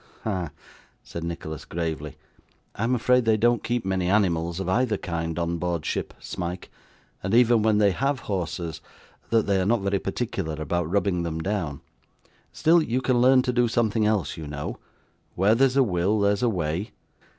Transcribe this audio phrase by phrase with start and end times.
[0.23, 0.49] 'Ha!'
[1.03, 2.17] said Nicholas, gravely.
[2.73, 6.71] 'I am afraid they don't keep many animals of either kind on board ship, Smike,
[7.21, 8.81] and even when they have horses,
[9.29, 11.81] that they are not very particular about rubbing them down;
[12.51, 14.79] still you can learn to do something else, you know.
[15.35, 16.93] Where there's a will, there's a way.